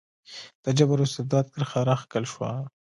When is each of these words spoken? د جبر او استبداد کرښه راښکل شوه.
د 0.63 0.65
جبر 0.77 0.99
او 1.01 1.07
استبداد 1.07 1.45
کرښه 1.53 1.79
راښکل 1.89 2.23
شوه. 2.31 2.49